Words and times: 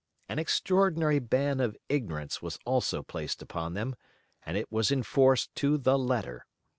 An 0.27 0.39
extraordinary 0.39 1.19
ban 1.19 1.59
of 1.59 1.77
ignorance 1.87 2.41
was 2.41 2.57
also 2.65 3.03
placed 3.03 3.43
upon 3.43 3.75
them, 3.75 3.95
and 4.43 4.57
it 4.57 4.71
was 4.71 4.91
enforced 4.91 5.53
to 5.57 5.77
the 5.77 5.95
letter. 5.95 6.47